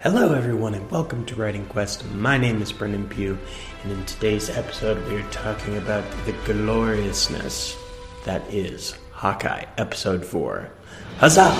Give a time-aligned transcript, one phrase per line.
[0.00, 2.08] Hello, everyone, and welcome to Writing Quest.
[2.12, 3.36] My name is Brendan Pugh,
[3.82, 7.76] and in today's episode, we are talking about the gloriousness
[8.24, 10.70] that is Hawkeye, Episode 4.
[11.16, 11.50] Huzzah!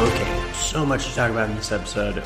[0.00, 2.22] Okay, so much to talk about in this episode.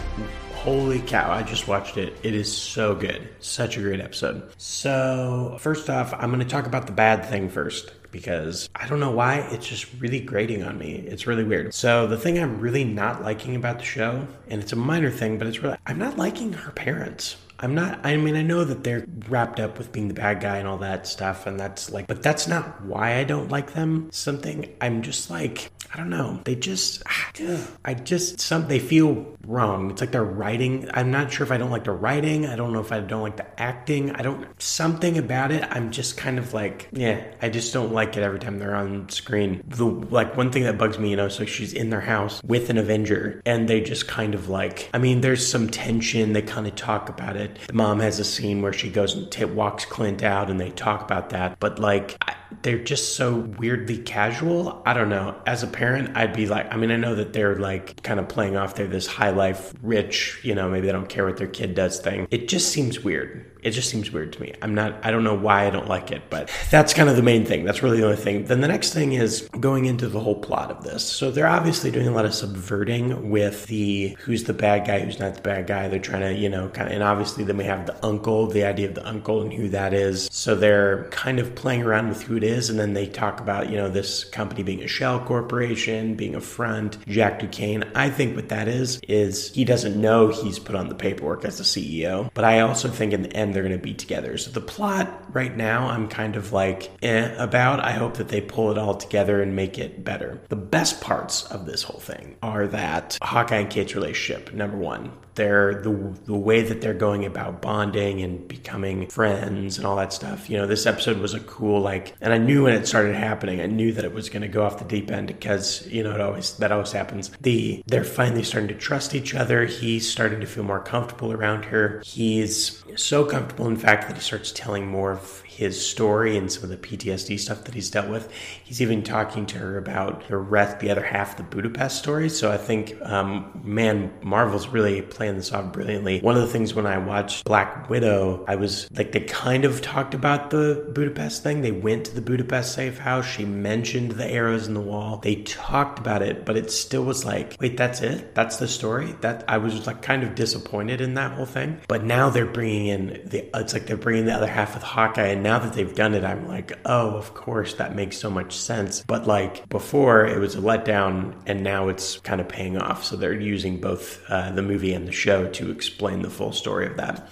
[0.63, 2.17] Holy cow, I just watched it.
[2.23, 3.29] It is so good.
[3.41, 4.49] Such a great episode.
[4.59, 9.00] So, first off, I'm going to talk about the bad thing first because I don't
[9.00, 10.95] know why it's just really grating on me.
[10.95, 11.75] It's really weird.
[11.75, 15.36] So, the thing I'm really not liking about the show, and it's a minor thing,
[15.36, 17.39] but it's really, I'm not liking her parents.
[17.62, 20.58] I'm not, I mean, I know that they're wrapped up with being the bad guy
[20.58, 24.08] and all that stuff, and that's like, but that's not why I don't like them.
[24.11, 26.40] Something, I'm just like, I don't know.
[26.44, 27.02] They just,
[27.85, 29.90] I just, some, they feel wrong.
[29.90, 30.88] It's like they're writing.
[30.94, 32.47] I'm not sure if I don't like the writing.
[32.47, 34.10] I don't know if I don't like the acting.
[34.12, 35.64] I don't, something about it.
[35.70, 39.08] I'm just kind of like, yeah, I just don't like it every time they're on
[39.10, 39.62] screen.
[39.69, 42.70] The, like, one thing that bugs me, you know, so she's in their house with
[42.70, 46.32] an Avenger, and they just kind of like, I mean, there's some tension.
[46.32, 47.52] They kind of talk about it.
[47.67, 50.70] The mom has a scene where she goes and t- walks Clint out, and they
[50.70, 51.59] talk about that.
[51.61, 54.83] But like, I, they're just so weirdly casual.
[54.84, 55.41] I don't know.
[55.47, 58.28] As a parent, I'd be like, I mean, I know that they're like kind of
[58.28, 61.48] playing off their this high life, rich, you know, maybe they don't care what their
[61.48, 62.28] kid does thing.
[62.31, 63.48] It just seems weird.
[63.62, 64.55] It just seems weird to me.
[64.61, 67.22] I'm not, I don't know why I don't like it, but that's kind of the
[67.22, 67.64] main thing.
[67.64, 68.44] That's really the only thing.
[68.44, 71.05] Then the next thing is going into the whole plot of this.
[71.05, 75.20] So they're obviously doing a lot of subverting with the who's the bad guy, who's
[75.20, 75.89] not the bad guy.
[75.89, 78.64] They're trying to, you know, kind of, and obviously then we have the uncle, the
[78.64, 80.28] idea of the uncle and who that is.
[80.32, 82.70] So they're kind of playing around with who it is.
[82.70, 86.40] And then they talk about, you know, this company being a shell corporation, being a
[86.40, 87.84] front, Jack Duquesne.
[87.94, 91.58] I think what that is, is he doesn't know he's put on the paperwork as
[91.58, 92.30] the CEO.
[92.34, 94.38] But I also think in the end, they're going to be together.
[94.38, 97.80] So the plot right now, I'm kind of like eh about.
[97.80, 100.40] I hope that they pull it all together and make it better.
[100.48, 105.12] The best parts of this whole thing are that Hawkeye and Kate's relationship, number one,
[105.34, 105.91] they're the
[106.25, 110.50] the way that they're going about bonding and becoming friends and all that stuff.
[110.50, 113.60] You know, this episode was a cool like, and I knew when it started happening,
[113.60, 116.12] I knew that it was going to go off the deep end because you know
[116.12, 117.31] it always that always happens.
[117.41, 119.65] The they're finally starting to trust each other.
[119.66, 122.03] He's starting to feel more comfortable around her.
[122.04, 126.64] He's so comfortable, in fact, that he starts telling more of his story and some
[126.64, 128.32] of the PTSD stuff that he's dealt with.
[128.64, 132.28] He's even talking to her about the rest, the other half of the Budapest story.
[132.28, 136.21] So I think, um, man, Marvel's really playing this off brilliantly.
[136.21, 139.81] One of the things when I watched Black Widow, I was like, they kind of
[139.83, 141.62] talked about the Budapest thing.
[141.62, 143.27] They went to the Budapest safe house.
[143.27, 145.19] She mentioned the arrows in the wall.
[145.19, 148.34] They talked about it, but it still was like, wait, that's it?
[148.34, 149.15] That's the story?
[149.21, 151.81] That I was like kind of disappointed in that whole thing.
[151.88, 155.28] But now they're bringing in the, it's like they're bringing the other half of Hawkeye
[155.28, 158.55] and now that they've done it, I'm like, oh, of course, that makes so much
[158.55, 159.03] sense.
[159.06, 163.05] But like before, it was a letdown, and now it's kind of paying off.
[163.05, 166.87] So they're using both uh, the movie and the show to explain the full story
[166.87, 167.28] of that.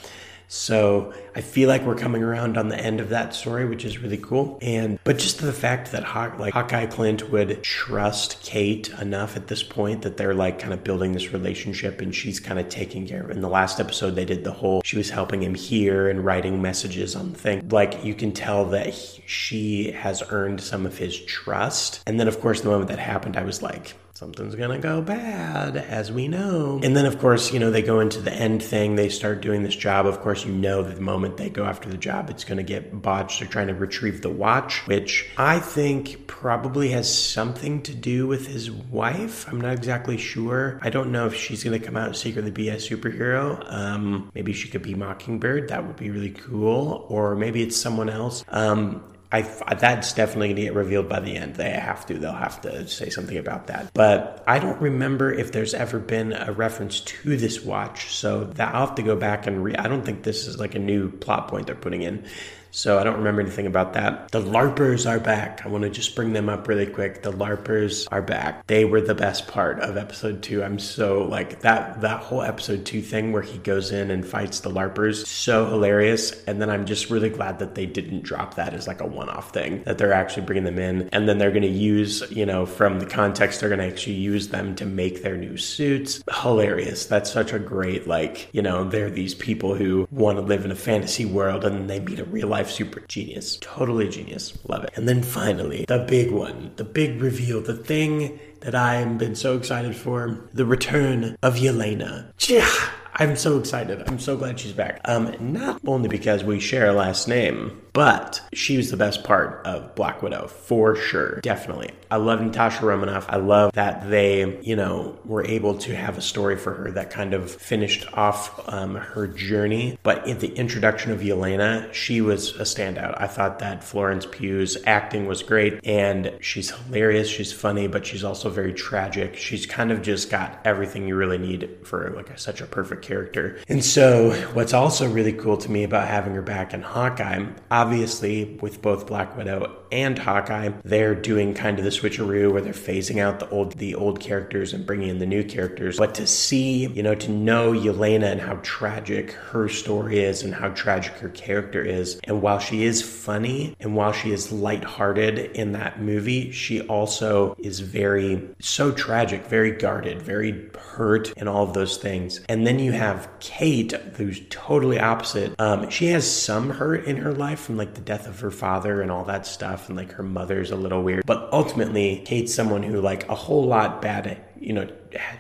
[0.53, 3.99] So I feel like we're coming around on the end of that story, which is
[3.99, 4.59] really cool.
[4.61, 9.47] And but just the fact that Haw- like Hawkeye Clint would trust Kate enough at
[9.47, 13.07] this point that they're like kind of building this relationship, and she's kind of taking
[13.07, 13.31] care.
[13.31, 16.61] In the last episode, they did the whole she was helping him hear and writing
[16.61, 17.69] messages on the thing.
[17.69, 22.03] Like you can tell that he, she has earned some of his trust.
[22.09, 25.78] And then of course the moment that happened, I was like something's gonna go bad,
[25.78, 26.78] as we know.
[26.82, 29.62] And then, of course, you know, they go into the end thing, they start doing
[29.62, 30.04] this job.
[30.04, 33.00] Of course, you know that the moment they go after the job, it's gonna get
[33.00, 33.41] botched.
[33.41, 38.47] They're trying to retrieve the watch, which I think probably has something to do with
[38.47, 39.48] his wife.
[39.48, 40.78] I'm not exactly sure.
[40.82, 43.64] I don't know if she's gonna come out and secretly be a superhero.
[43.72, 45.69] Um, maybe she could be Mockingbird.
[45.69, 47.06] That would be really cool.
[47.08, 48.44] Or maybe it's someone else.
[48.50, 49.02] Um,
[49.33, 49.43] I,
[49.75, 51.55] that's definitely going to get revealed by the end.
[51.55, 52.19] They have to.
[52.19, 53.93] They'll have to say something about that.
[53.95, 58.13] But I don't remember if there's ever been a reference to this watch.
[58.13, 59.77] So that I'll have to go back and re.
[59.77, 62.27] I don't think this is like a new plot point they're putting in.
[62.70, 64.31] So I don't remember anything about that.
[64.31, 65.64] The LARPers are back.
[65.64, 67.22] I want to just bring them up really quick.
[67.22, 68.67] The LARPers are back.
[68.67, 70.62] They were the best part of episode two.
[70.62, 74.61] I'm so like that that whole episode two thing where he goes in and fights
[74.61, 75.26] the LARPers.
[75.26, 76.32] So hilarious.
[76.44, 79.52] And then I'm just really glad that they didn't drop that as like a one-off
[79.52, 79.82] thing.
[79.84, 83.00] That they're actually bringing them in, and then they're going to use you know from
[83.00, 86.23] the context they're going to actually use them to make their new suits.
[86.43, 87.06] Hilarious.
[87.06, 90.70] That's such a great like you know they're these people who want to live in
[90.70, 93.57] a fantasy world and then they meet a real life super genius.
[93.61, 94.59] Totally genius.
[94.69, 94.91] Love it.
[94.97, 99.57] And then finally, the big one, the big reveal, the thing that I've been so
[99.57, 102.33] excited for the return of Yelena.
[102.49, 102.69] Yeah.
[103.15, 104.03] I'm so excited.
[104.09, 105.01] I'm so glad she's back.
[105.05, 109.64] Um, not only because we share a last name, but she was the best part
[109.64, 111.40] of Black Widow for sure.
[111.40, 111.90] Definitely.
[112.10, 113.26] I love Natasha Romanoff.
[113.28, 117.10] I love that they, you know, were able to have a story for her that
[117.10, 119.96] kind of finished off um, her journey.
[120.02, 123.20] But in the introduction of Yelena, she was a standout.
[123.20, 127.28] I thought that Florence Pugh's acting was great and she's hilarious.
[127.28, 129.37] She's funny, but she's also very tragic.
[129.37, 133.02] She's kind of just got everything you really need for like a, such a perfect
[133.02, 133.58] character.
[133.69, 137.46] And so, what's also really cool to me about having her back in Hawkeye,
[137.81, 142.75] obviously, with both Black Widow and Hawkeye, they're doing kind of the switcheroo where they're
[142.75, 145.97] phasing out the old the old characters and bringing in the new characters.
[145.97, 150.55] But to see, you know, to know Yelena and how tragic her story is and
[150.55, 155.38] how tragic her character is, and while she is funny and while she is lighthearted
[155.56, 161.65] in that movie, she also is very so tragic, very guarded, very hurt, and all
[161.65, 162.41] of those things.
[162.49, 165.59] And then you have Kate, who's totally opposite.
[165.59, 169.00] Um, she has some hurt in her life from like the death of her father
[169.00, 171.25] and all that stuff, and like her mother's a little weird.
[171.25, 174.26] But ultimately, Kate's someone who like a whole lot bad
[174.61, 174.87] you know,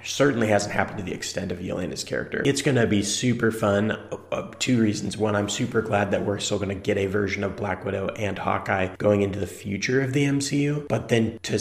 [0.02, 2.42] certainly hasn't happened to the extent of Yelena's character.
[2.46, 3.92] It's going to be super fun.
[4.32, 5.16] Uh, two reasons.
[5.18, 8.08] One, I'm super glad that we're still going to get a version of Black Widow
[8.16, 10.88] and Hawkeye going into the future of the MCU.
[10.88, 11.58] But then to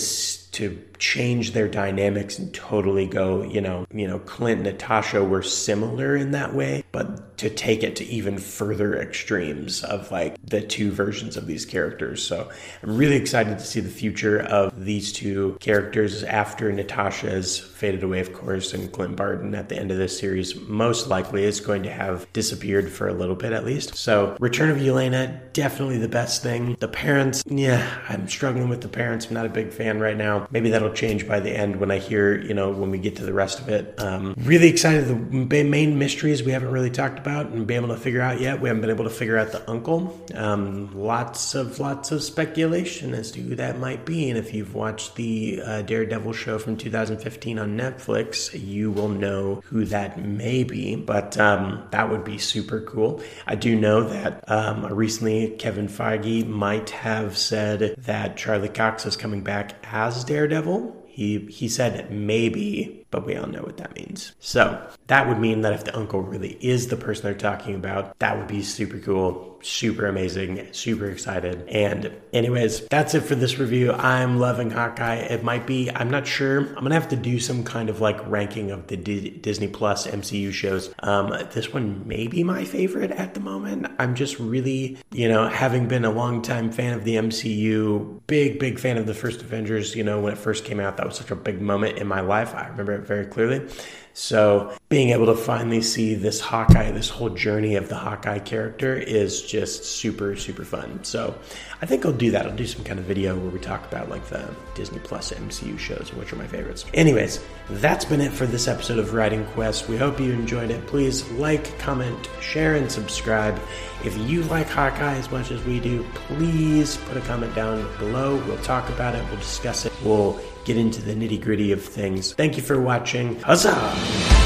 [0.54, 5.42] to change their dynamics and totally go, you know, you know, Clint and Natasha were
[5.42, 10.62] similar in that way, but to take it to even further extremes of like the
[10.62, 12.22] two versions of these characters.
[12.22, 12.50] So
[12.84, 18.19] I'm really excited to see the future of these two characters after Natasha's faded away,
[18.19, 21.84] of course, and Clint Barton at the end of this series most likely is going
[21.84, 23.96] to have disappeared for a little bit at least.
[23.96, 26.75] So, Return of Yelena, definitely the best thing.
[26.80, 29.28] The parents, yeah, I'm struggling with the parents.
[29.28, 30.38] I'm not a big fan right now.
[30.51, 33.25] Maybe that'll change by the end when I hear, you know, when we get to
[33.25, 34.00] the rest of it.
[34.00, 35.07] Um, really excited.
[35.07, 38.62] The main mysteries we haven't really talked about and be able to figure out yet.
[38.62, 40.19] We haven't been able to figure out the uncle.
[40.33, 44.30] Um, lots of lots of speculation as to who that might be.
[44.30, 49.62] And if you've watched the uh, Daredevil show from 2015 on Netflix, you will know
[49.65, 50.95] who that may be.
[50.95, 53.21] But um, that would be super cool.
[53.47, 59.15] I do know that um, recently Kevin Feige might have said that Charlie Cox is
[59.15, 60.96] coming back as Daredevil.
[61.08, 64.34] He, he said maybe, but we all know what that means.
[64.40, 68.18] So that would mean that if the uncle really is the person they're talking about,
[68.20, 71.68] that would be super cool super amazing, super excited.
[71.68, 73.92] And, anyways, that's it for this review.
[73.92, 75.16] I'm loving Hawkeye.
[75.16, 76.60] It might be, I'm not sure.
[76.60, 80.08] I'm gonna have to do some kind of like ranking of the D- Disney Plus
[80.08, 80.94] MCU shows.
[81.00, 83.88] Um, this one may be my favorite at the moment.
[84.00, 88.60] I'm just really, you know, having been a long time fan of the MCU, big,
[88.60, 91.18] big fan of the first Avengers, you know, when it first came out, that was
[91.18, 92.56] such a big moment in my life.
[92.56, 93.68] I remember it very clearly.
[94.14, 98.96] So being able to finally see this Hawkeye, this whole journey of the Hawkeye character
[98.96, 101.04] is just super, super fun.
[101.04, 101.38] So
[101.82, 102.46] I think I'll do that.
[102.46, 105.78] I'll do some kind of video where we talk about like the Disney Plus MCU
[105.80, 106.86] shows, which are my favorites.
[106.94, 107.40] Anyways,
[107.70, 109.88] that's been it for this episode of Writing Quest.
[109.88, 110.86] We hope you enjoyed it.
[110.88, 113.60] Please like, comment, share, and subscribe.
[114.04, 118.38] If you like Hawkeye as much as we do, please put a comment down below.
[118.48, 119.24] We'll talk about it.
[119.30, 119.88] We'll discuss it.
[120.04, 122.34] We'll get into the nitty gritty of things.
[122.34, 123.40] Thank you for watching.
[123.42, 124.38] Huzzah!